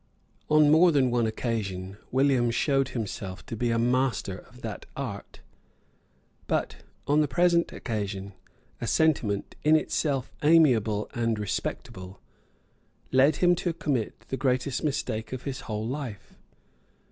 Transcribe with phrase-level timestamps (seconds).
[0.49, 5.41] On more than one occasion William showed himself a master of that art.
[6.47, 8.33] But, on the present occasion,
[8.81, 12.19] a sentiment, in itself amiable and respectable,
[13.11, 16.33] led him to commit the greatest mistake of his whole life.